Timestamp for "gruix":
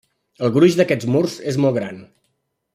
0.55-0.77